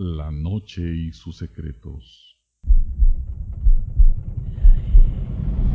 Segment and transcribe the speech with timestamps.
[0.00, 2.38] La noche y sus secretos.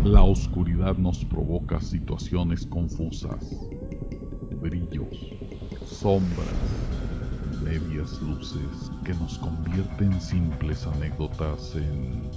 [0.06, 3.54] La oscuridad nos provoca situaciones confusas,
[4.62, 5.10] brillos,
[5.86, 6.48] sombras,
[7.66, 12.30] medias luces que nos convierten simples anécdotas en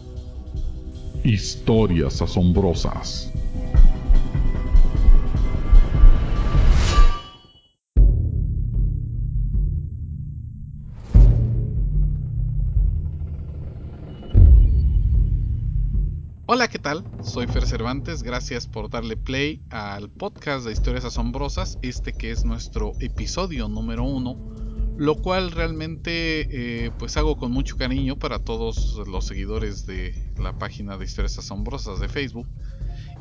[1.23, 3.33] historias asombrosas.
[16.49, 17.05] Hola, ¿qué tal?
[17.25, 22.45] Soy Fer Cervantes, gracias por darle play al podcast de historias asombrosas, este que es
[22.45, 24.37] nuestro episodio número uno,
[24.97, 30.57] lo cual realmente eh, pues hago con mucho cariño para todos los seguidores de la
[30.57, 32.47] página de historias asombrosas de Facebook.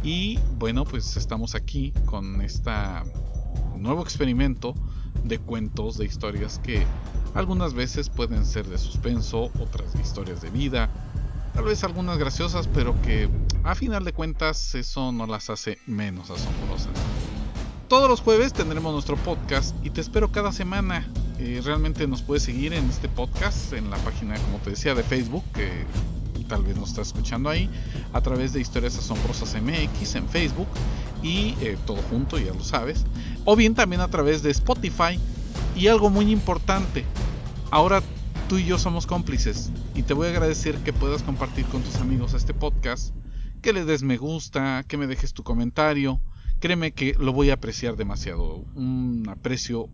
[0.03, 2.69] Y bueno, pues estamos aquí con este
[3.75, 4.75] nuevo experimento
[5.23, 6.85] de cuentos, de historias que
[7.33, 10.91] algunas veces pueden ser de suspenso, otras de historias de vida,
[11.55, 13.29] tal vez algunas graciosas, pero que
[13.63, 16.89] a final de cuentas eso no las hace menos asombrosas.
[17.87, 21.07] Todos los jueves tendremos nuestro podcast y te espero cada semana.
[21.39, 25.03] Eh, realmente nos puedes seguir en este podcast, en la página, como te decía, de
[25.03, 25.85] Facebook, que
[26.49, 27.69] tal vez nos estás escuchando ahí,
[28.11, 30.67] a través de Historias Asombrosas MX en Facebook
[31.23, 33.05] y eh, todo junto, ya lo sabes.
[33.45, 35.19] O bien también a través de Spotify.
[35.75, 37.05] Y algo muy importante,
[37.71, 38.01] ahora
[38.47, 41.95] tú y yo somos cómplices y te voy a agradecer que puedas compartir con tus
[41.95, 43.13] amigos este podcast,
[43.61, 46.19] que le des me gusta, que me dejes tu comentario.
[46.59, 49.89] Créeme que lo voy a apreciar demasiado, un aprecio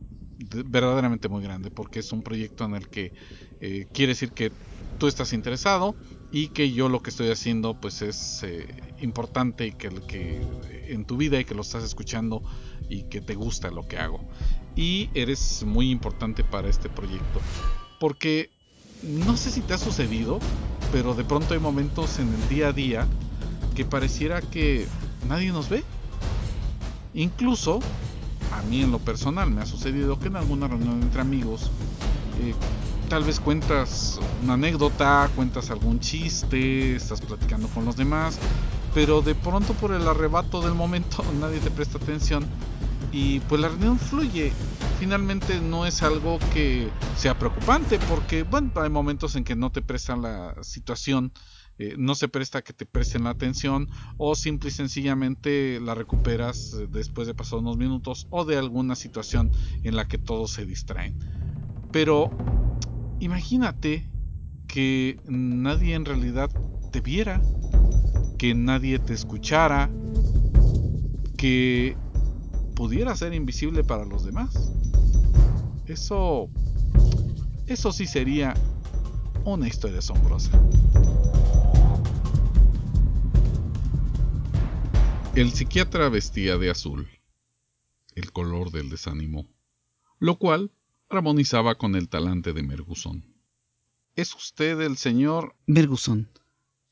[0.65, 3.13] verdaderamente muy grande porque es un proyecto en el que
[3.61, 4.51] eh, quiere decir que
[4.97, 5.95] tú estás interesado
[6.31, 8.67] y que yo lo que estoy haciendo pues es eh,
[9.01, 10.41] importante y que, que
[10.87, 12.41] en tu vida y que lo estás escuchando
[12.89, 14.19] y que te gusta lo que hago
[14.75, 17.39] y eres muy importante para este proyecto
[18.01, 18.49] porque
[19.03, 20.39] no sé si te ha sucedido,
[20.91, 23.07] pero de pronto hay momentos en el día a día
[23.75, 24.87] que pareciera que
[25.29, 25.83] nadie nos ve.
[27.13, 27.79] Incluso,
[28.57, 31.69] a mí en lo personal me ha sucedido que en alguna reunión entre amigos,
[32.41, 32.55] eh,
[33.07, 38.35] tal vez cuentas una anécdota, cuentas algún chiste, estás platicando con los demás,
[38.95, 42.43] pero de pronto por el arrebato del momento nadie te presta atención
[43.11, 44.51] y pues la reunión fluye
[45.01, 49.81] finalmente no es algo que sea preocupante porque, bueno, hay momentos en que no te
[49.81, 51.31] prestan la situación,
[51.79, 56.75] eh, no se presta que te presten la atención o simple y sencillamente la recuperas
[56.75, 59.49] eh, después de pasar unos minutos o de alguna situación
[59.81, 61.17] en la que todos se distraen.
[61.91, 62.29] Pero
[63.19, 64.07] imagínate
[64.67, 66.51] que nadie en realidad
[66.91, 67.41] te viera,
[68.37, 69.89] que nadie te escuchara,
[71.37, 71.97] que
[72.75, 74.71] pudiera ser invisible para los demás.
[75.91, 76.49] Eso.
[77.67, 78.53] Eso sí sería
[79.43, 80.51] una historia asombrosa.
[85.35, 87.09] El psiquiatra vestía de azul,
[88.15, 89.49] el color del desánimo,
[90.19, 90.71] lo cual
[91.09, 93.35] armonizaba con el talante de Merguzón.
[94.15, 95.57] ¿Es usted el señor?
[95.65, 96.29] Merguzón.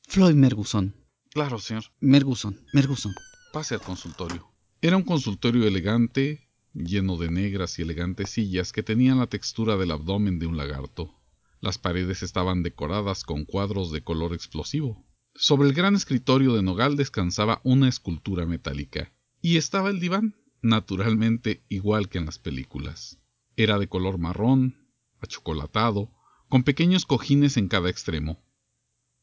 [0.08, 0.94] Floyd Merguzón.
[1.30, 1.84] Claro, señor.
[2.00, 3.14] Merguzón, Merguzón.
[3.54, 4.52] Pase al consultorio.
[4.82, 9.90] Era un consultorio elegante, lleno de negras y elegantes sillas que tenían la textura del
[9.90, 11.14] abdomen de un lagarto.
[11.60, 15.04] Las paredes estaban decoradas con cuadros de color explosivo.
[15.34, 19.12] Sobre el gran escritorio de nogal descansaba una escultura metálica.
[19.42, 23.18] Y estaba el diván, naturalmente igual que en las películas.
[23.56, 24.88] Era de color marrón,
[25.20, 26.10] achocolatado,
[26.48, 28.42] con pequeños cojines en cada extremo.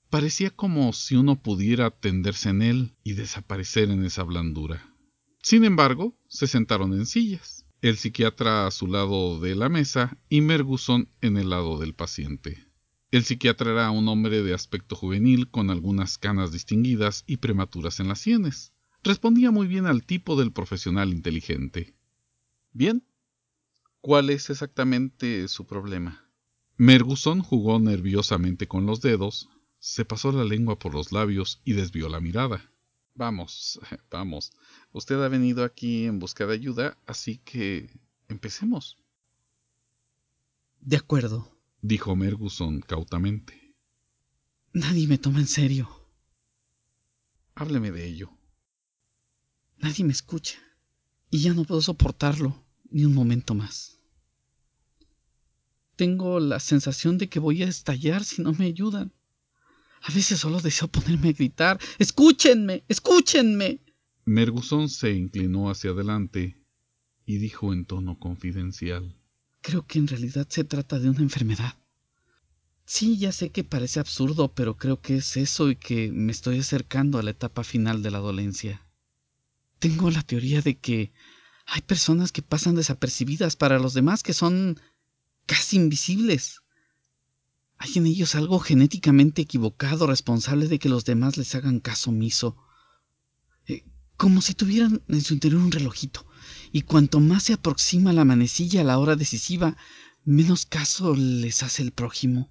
[0.09, 4.96] Parecía como si uno pudiera tenderse en él y desaparecer en esa blandura.
[5.41, 10.41] Sin embargo, se sentaron en sillas, el psiquiatra a su lado de la mesa y
[10.41, 12.67] Merguson en el lado del paciente.
[13.11, 18.09] El psiquiatra era un hombre de aspecto juvenil con algunas canas distinguidas y prematuras en
[18.09, 18.73] las sienes.
[19.03, 21.95] Respondía muy bien al tipo del profesional inteligente.
[22.73, 23.03] Bien.
[24.01, 26.29] ¿Cuál es exactamente su problema?
[26.75, 29.49] Merguson jugó nerviosamente con los dedos,
[29.79, 32.71] se pasó la lengua por los labios y desvió la mirada.
[33.15, 33.79] Vamos,
[34.11, 34.51] vamos.
[34.97, 37.87] Usted ha venido aquí en busca de ayuda, así que
[38.29, 38.97] empecemos.
[40.81, 43.75] De acuerdo, dijo Merguson cautamente.
[44.73, 45.87] Nadie me toma en serio.
[47.53, 48.31] Hábleme de ello.
[49.77, 50.57] Nadie me escucha.
[51.29, 53.99] Y ya no puedo soportarlo ni un momento más.
[55.95, 59.13] Tengo la sensación de que voy a estallar si no me ayudan.
[60.01, 61.79] A veces solo deseo ponerme a gritar.
[61.99, 62.83] ¡Escúchenme!
[62.87, 63.81] ¡Escúchenme!
[64.27, 66.61] Merguzón se inclinó hacia adelante
[67.25, 69.15] y dijo en tono confidencial.
[69.61, 71.79] Creo que en realidad se trata de una enfermedad.
[72.83, 76.59] Sí, ya sé que parece absurdo, pero creo que es eso y que me estoy
[76.59, 78.85] acercando a la etapa final de la dolencia.
[79.79, 81.13] Tengo la teoría de que
[81.65, 84.77] hay personas que pasan desapercibidas para los demás que son
[85.45, 86.63] casi invisibles.
[87.77, 92.57] Hay en ellos algo genéticamente equivocado responsable de que los demás les hagan caso omiso.
[94.17, 96.25] Como si tuvieran en su interior un relojito,
[96.71, 99.77] y cuanto más se aproxima la manecilla a la hora decisiva,
[100.25, 102.49] menos caso les hace el prójimo.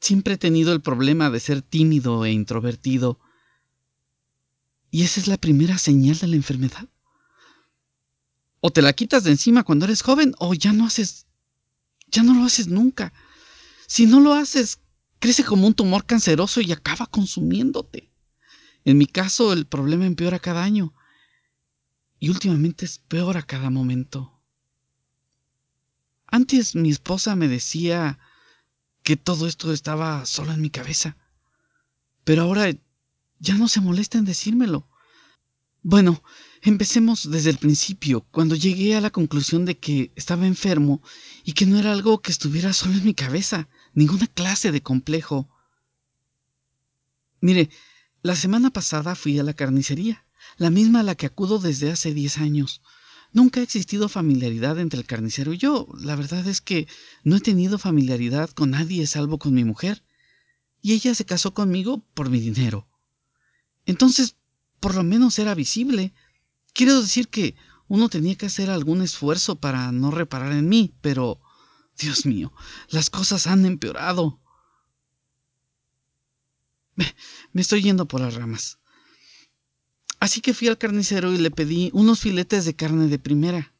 [0.00, 3.18] Siempre he tenido el problema de ser tímido e introvertido.
[4.90, 6.86] Y esa es la primera señal de la enfermedad.
[8.60, 11.26] O te la quitas de encima cuando eres joven o ya no haces...
[12.08, 13.14] ya no lo haces nunca.
[13.86, 14.80] Si no lo haces,
[15.20, 18.13] crece como un tumor canceroso y acaba consumiéndote.
[18.84, 20.94] En mi caso, el problema empeora cada año.
[22.18, 24.40] Y últimamente es peor a cada momento.
[26.26, 28.18] Antes mi esposa me decía
[29.02, 31.16] que todo esto estaba solo en mi cabeza.
[32.24, 32.70] Pero ahora
[33.38, 34.88] ya no se molesta en decírmelo.
[35.82, 36.22] Bueno,
[36.62, 41.02] empecemos desde el principio, cuando llegué a la conclusión de que estaba enfermo
[41.44, 45.50] y que no era algo que estuviera solo en mi cabeza, ninguna clase de complejo.
[47.42, 47.68] Mire,
[48.24, 50.24] la semana pasada fui a la carnicería,
[50.56, 52.80] la misma a la que acudo desde hace diez años.
[53.34, 55.88] Nunca ha existido familiaridad entre el carnicero y yo.
[56.00, 56.88] La verdad es que
[57.22, 60.02] no he tenido familiaridad con nadie salvo con mi mujer.
[60.80, 62.88] Y ella se casó conmigo por mi dinero.
[63.84, 64.36] Entonces,
[64.80, 66.14] por lo menos era visible.
[66.72, 67.56] Quiero decir que
[67.88, 71.42] uno tenía que hacer algún esfuerzo para no reparar en mí, pero...
[71.96, 72.52] Dios mío,
[72.88, 74.40] las cosas han empeorado.
[77.52, 78.78] Me estoy yendo por las ramas.
[80.20, 83.74] Así que fui al carnicero y le pedí unos filetes de carne de primera.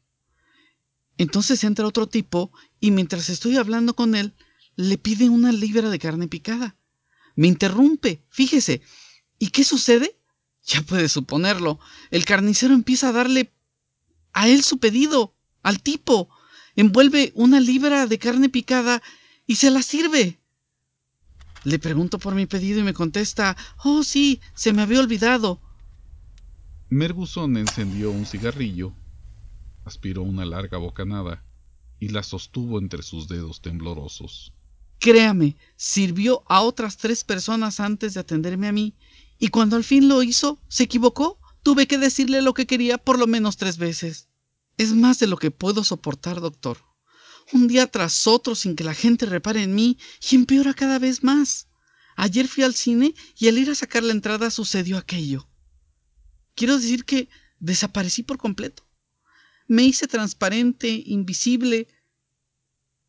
[1.17, 4.33] Entonces entra otro tipo y mientras estoy hablando con él,
[4.75, 6.75] le pide una libra de carne picada.
[7.35, 8.81] Me interrumpe, fíjese.
[9.39, 10.17] ¿Y qué sucede?
[10.65, 11.79] Ya puede suponerlo.
[12.11, 13.51] El carnicero empieza a darle
[14.33, 16.29] a él su pedido, al tipo.
[16.75, 19.01] Envuelve una libra de carne picada
[19.47, 20.39] y se la sirve.
[21.65, 25.59] Le pregunto por mi pedido y me contesta, oh sí, se me había olvidado.
[26.89, 28.93] Merguson encendió un cigarrillo,
[29.83, 31.43] aspiró una larga bocanada
[31.99, 34.53] y la sostuvo entre sus dedos temblorosos.
[34.99, 38.93] Créame, sirvió a otras tres personas antes de atenderme a mí,
[39.39, 41.39] y cuando al fin lo hizo, se equivocó.
[41.63, 44.29] Tuve que decirle lo que quería por lo menos tres veces.
[44.77, 46.77] Es más de lo que puedo soportar, doctor.
[47.51, 49.97] Un día tras otro sin que la gente repare en mí
[50.29, 51.67] y empeora cada vez más.
[52.15, 55.47] Ayer fui al cine y al ir a sacar la entrada sucedió aquello.
[56.55, 58.87] Quiero decir que desaparecí por completo.
[59.67, 61.87] Me hice transparente, invisible.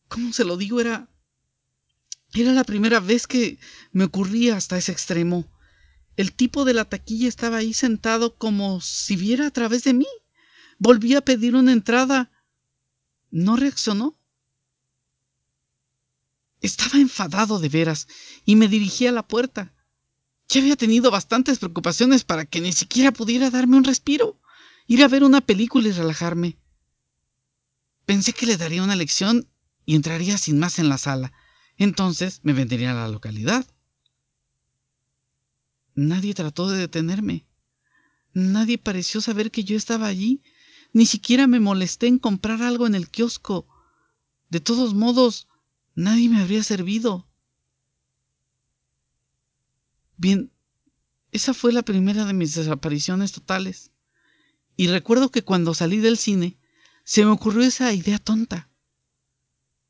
[0.09, 0.81] ¿Cómo se lo digo?
[0.81, 1.09] Era.
[2.35, 3.59] Era la primera vez que
[3.93, 5.51] me ocurría hasta ese extremo.
[6.17, 10.07] El tipo de la taquilla estaba ahí sentado como si viera a través de mí.
[10.79, 12.31] Volví a pedir una entrada.
[13.31, 14.16] No reaccionó.
[16.61, 18.09] Estaba enfadado de veras
[18.45, 19.73] y me dirigí a la puerta.
[20.49, 24.41] Ya había tenido bastantes preocupaciones para que ni siquiera pudiera darme un respiro,
[24.87, 26.59] ir a ver una película y relajarme.
[28.05, 29.49] Pensé que le daría una lección
[29.85, 31.33] y entraría sin más en la sala.
[31.77, 33.67] Entonces me vendería a la localidad.
[35.95, 37.47] Nadie trató de detenerme.
[38.33, 40.43] Nadie pareció saber que yo estaba allí.
[40.93, 43.67] Ni siquiera me molesté en comprar algo en el kiosco.
[44.49, 45.49] De todos modos,
[45.97, 47.27] nadie me habría servido.
[50.17, 50.53] Bien,
[51.33, 53.91] esa fue la primera de mis desapariciones totales.
[54.77, 56.59] Y recuerdo que cuando salí del cine,
[57.03, 58.69] se me ocurrió esa idea tonta.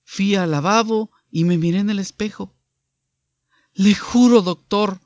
[0.04, 2.54] Fui al lavabo y me miré en el espejo.
[3.74, 5.00] Le juro, doctor,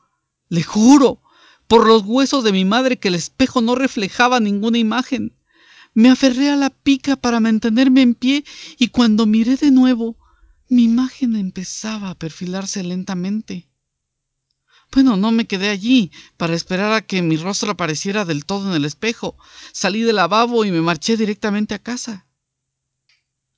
[0.49, 1.23] le juro,
[1.67, 5.35] por los huesos de mi madre que el espejo no reflejaba ninguna imagen.
[5.95, 8.45] Me aferré a la pica para mantenerme en pie
[8.79, 10.17] y cuando miré de nuevo,
[10.71, 13.69] mi imagen empezaba a perfilarse lentamente.
[14.93, 18.77] Bueno, no me quedé allí para esperar a que mi rostro apareciera del todo en
[18.77, 19.37] el espejo.
[19.73, 22.27] Salí del lavabo y me marché directamente a casa.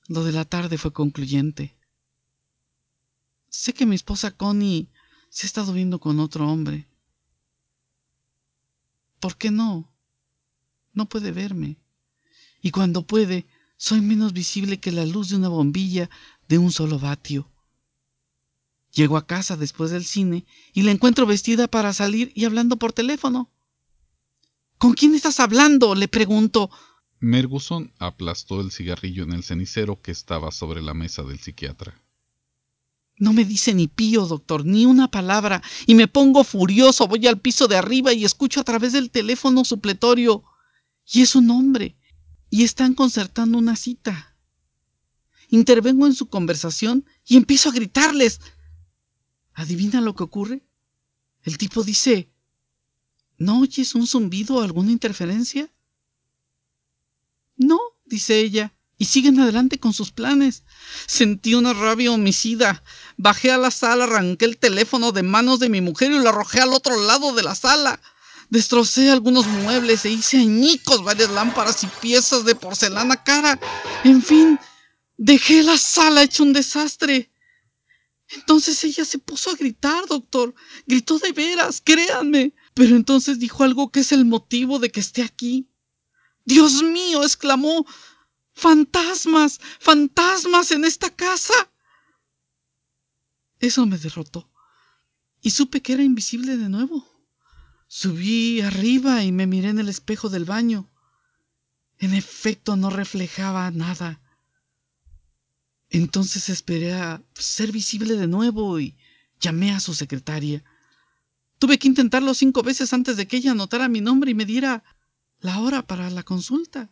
[0.07, 1.77] Lo de la tarde fue concluyente.
[3.47, 4.89] Sé que mi esposa Connie
[5.29, 6.87] se ha estado viendo con otro hombre.
[9.19, 9.93] ¿Por qué no?
[10.93, 11.77] No puede verme.
[12.61, 13.45] Y cuando puede,
[13.77, 16.09] soy menos visible que la luz de una bombilla
[16.53, 17.49] de un solo vatio.
[18.93, 22.93] Llego a casa después del cine y la encuentro vestida para salir y hablando por
[22.93, 23.49] teléfono.
[24.77, 25.95] ¿Con quién estás hablando?
[25.95, 26.69] le pregunto.
[27.19, 31.99] Merguson aplastó el cigarrillo en el cenicero que estaba sobre la mesa del psiquiatra.
[33.17, 37.39] No me dice ni pío, doctor, ni una palabra, y me pongo furioso, voy al
[37.39, 40.43] piso de arriba y escucho a través del teléfono supletorio.
[41.11, 41.97] Y es un hombre,
[42.51, 44.32] y están concertando una cita.
[45.49, 48.39] Intervengo en su conversación y empiezo a gritarles.
[49.53, 50.63] ¿Adivina lo que ocurre?
[51.43, 52.31] El tipo dice,
[53.37, 55.71] ¿no oyes un zumbido o alguna interferencia?
[57.57, 60.63] No, dice ella, y siguen adelante con sus planes.
[61.07, 62.83] Sentí una rabia homicida.
[63.17, 66.61] Bajé a la sala, arranqué el teléfono de manos de mi mujer y lo arrojé
[66.61, 67.99] al otro lado de la sala.
[68.49, 73.59] Destrocé algunos muebles e hice añicos varias lámparas y piezas de porcelana cara.
[74.03, 74.59] En fin,
[75.17, 77.31] dejé la sala hecho un desastre.
[78.29, 80.53] Entonces ella se puso a gritar, doctor.
[80.87, 82.53] Gritó de veras, créanme.
[82.73, 85.69] Pero entonces dijo algo que es el motivo de que esté aquí.
[86.45, 87.85] Dios mío, exclamó.
[88.53, 91.53] Fantasmas, fantasmas en esta casa.
[93.59, 94.49] Eso me derrotó.
[95.41, 97.07] Y supe que era invisible de nuevo.
[97.87, 100.89] Subí arriba y me miré en el espejo del baño.
[101.99, 104.22] En efecto, no reflejaba nada.
[105.93, 108.97] Entonces esperé a ser visible de nuevo y
[109.39, 110.63] llamé a su secretaria.
[111.59, 114.83] Tuve que intentarlo cinco veces antes de que ella anotara mi nombre y me diera
[115.39, 116.91] la hora para la consulta.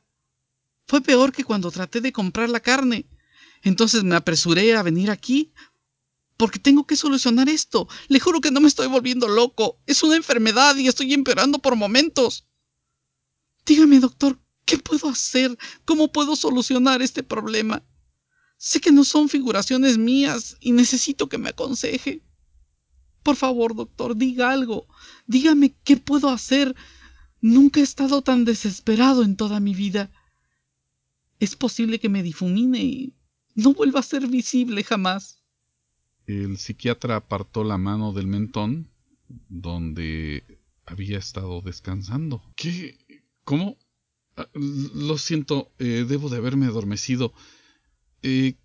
[0.85, 3.09] Fue peor que cuando traté de comprar la carne.
[3.63, 5.51] Entonces me apresuré a venir aquí
[6.37, 7.87] porque tengo que solucionar esto.
[8.07, 9.79] Le juro que no me estoy volviendo loco.
[9.87, 12.45] Es una enfermedad y estoy empeorando por momentos.
[13.65, 15.57] Dígame, doctor, ¿qué puedo hacer?
[15.85, 17.83] ¿Cómo puedo solucionar este problema?
[18.63, 22.21] Sé que no son figuraciones mías y necesito que me aconseje.
[23.23, 24.85] Por favor, doctor, diga algo.
[25.25, 26.75] Dígame qué puedo hacer.
[27.41, 30.11] Nunca he estado tan desesperado en toda mi vida.
[31.39, 33.15] Es posible que me difumine y
[33.55, 35.41] no vuelva a ser visible jamás.
[36.27, 38.91] El psiquiatra apartó la mano del mentón
[39.49, 42.43] donde había estado descansando.
[42.55, 43.23] ¿Qué?
[43.43, 43.79] ¿Cómo?
[44.37, 47.33] Ah, lo siento, eh, debo de haberme adormecido.
[48.21, 48.55] Eh,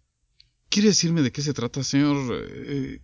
[0.69, 2.17] ¿Quiere decirme de qué se trata, señor?
[2.49, 3.01] Eh,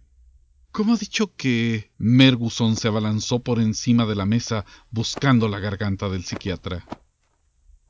[0.73, 6.09] ¿Cómo ha dicho que Merguson se abalanzó por encima de la mesa buscando la garganta
[6.09, 6.87] del psiquiatra?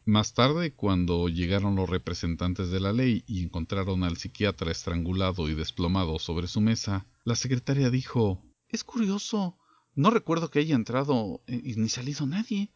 [0.05, 5.55] Más tarde, cuando llegaron los representantes de la ley y encontraron al psiquiatra estrangulado y
[5.55, 9.57] desplomado sobre su mesa, la secretaria dijo Es curioso.
[9.95, 12.73] No recuerdo que haya entrado eh, ni salido nadie.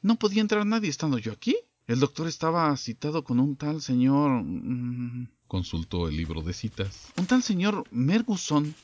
[0.00, 1.56] No podía entrar nadie estando yo aquí.
[1.90, 4.44] El doctor estaba citado con un tal señor...
[4.44, 7.12] Mm, consultó el libro de citas.
[7.18, 8.76] Un tal señor Merguson.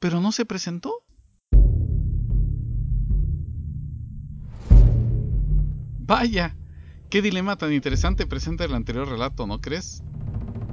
[0.00, 1.04] Pero no se presentó.
[6.00, 6.56] Vaya,
[7.10, 10.02] qué dilema tan interesante presenta el anterior relato, ¿no crees?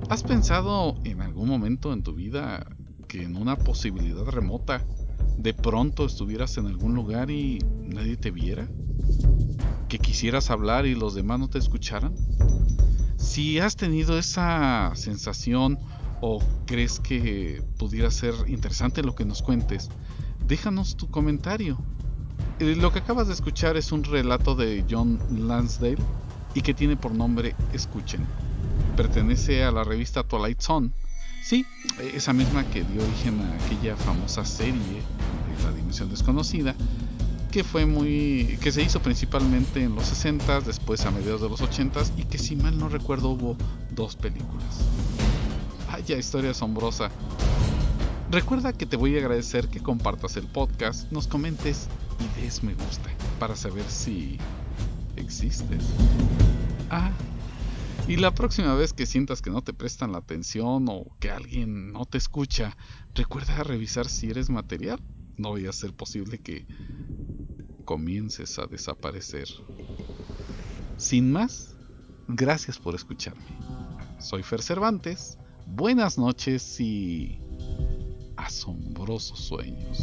[0.09, 2.65] ¿Has pensado en algún momento en tu vida
[3.07, 4.83] que en una posibilidad remota
[5.37, 8.67] de pronto estuvieras en algún lugar y nadie te viera?
[9.93, 12.15] Que quisieras hablar y los demás no te escucharan?
[13.15, 15.77] Si has tenido esa sensación
[16.19, 19.91] o crees que pudiera ser interesante lo que nos cuentes,
[20.47, 21.77] déjanos tu comentario.
[22.57, 26.01] Eh, lo que acabas de escuchar es un relato de John Lansdale
[26.55, 28.25] y que tiene por nombre Escuchen.
[28.97, 30.89] Pertenece a la revista Twilight Zone.
[31.43, 31.67] Sí,
[32.15, 36.73] esa misma que dio origen a aquella famosa serie de la Dimensión Desconocida
[37.53, 41.61] que fue muy que se hizo principalmente en los 60 después a mediados de los
[41.61, 43.55] 80 y que si mal no recuerdo hubo
[43.91, 44.83] dos películas.
[45.87, 47.11] Vaya historia asombrosa.
[48.31, 52.73] Recuerda que te voy a agradecer que compartas el podcast, nos comentes y des me
[52.73, 54.39] gusta para saber si
[55.15, 55.83] existes.
[56.89, 57.11] Ah,
[58.07, 61.93] y la próxima vez que sientas que no te prestan la atención o que alguien
[61.93, 62.75] no te escucha,
[63.13, 64.99] recuerda revisar si eres material.
[65.37, 66.65] No voy a ser posible que
[67.83, 69.47] comiences a desaparecer.
[70.97, 71.75] Sin más,
[72.27, 73.43] gracias por escucharme.
[74.19, 77.39] Soy Fer Cervantes, buenas noches y
[78.37, 79.99] asombrosos sueños.